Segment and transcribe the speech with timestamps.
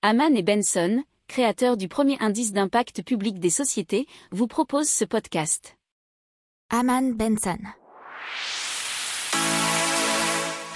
[0.00, 5.76] Haman et Benson, créateurs du premier indice d'impact public des sociétés, vous proposent ce podcast.
[6.70, 7.58] Haman Benson.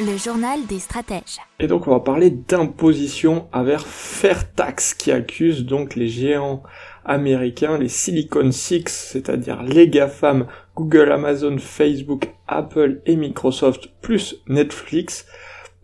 [0.00, 1.38] Le journal des stratèges.
[1.60, 6.64] Et donc on va parler d'imposition avec Fairtax qui accuse donc les géants
[7.04, 15.26] américains, les Silicon Six, c'est-à-dire les GAFAM, Google, Amazon, Facebook, Apple et Microsoft, plus Netflix,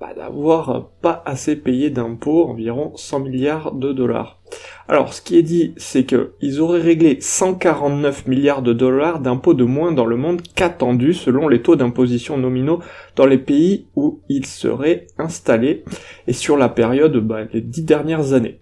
[0.01, 4.41] bah, d'avoir pas assez payé d'impôts, environ 100 milliards de dollars.
[4.87, 9.65] Alors, ce qui est dit, c'est qu'ils auraient réglé 149 milliards de dollars d'impôts de
[9.65, 12.79] moins dans le monde qu'attendu selon les taux d'imposition nominaux
[13.17, 15.85] dans les pays où ils seraient installés
[16.27, 18.61] et sur la période bah, les dix dernières années.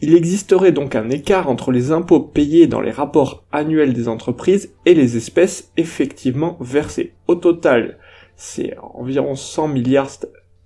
[0.00, 4.74] Il existerait donc un écart entre les impôts payés dans les rapports annuels des entreprises
[4.84, 7.14] et les espèces effectivement versées.
[7.26, 7.98] Au total,
[8.36, 10.10] c'est environ 100 milliards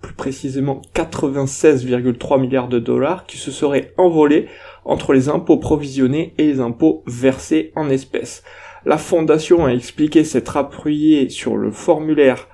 [0.01, 4.47] plus précisément 96,3 milliards de dollars qui se seraient envolés
[4.85, 8.43] entre les impôts provisionnés et les impôts versés en espèces.
[8.85, 12.47] La fondation a expliqué s'être appuyée sur le formulaire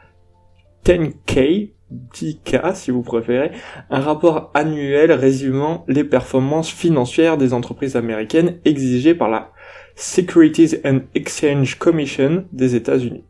[0.86, 1.72] 10K,
[2.14, 3.52] 10K si vous préférez,
[3.90, 9.52] un rapport annuel résumant les performances financières des entreprises américaines exigées par la
[9.96, 13.24] Securities and Exchange Commission des États-Unis.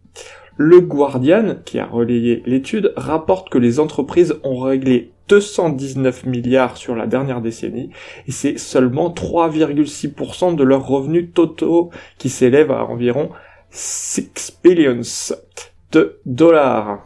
[0.57, 6.95] Le Guardian, qui a relayé l'étude, rapporte que les entreprises ont réglé 219 milliards sur
[6.95, 7.89] la dernière décennie,
[8.27, 13.31] et c'est seulement 3,6% de leurs revenus totaux qui s'élèvent à environ
[13.71, 15.01] 6 billions
[15.91, 17.05] de dollars.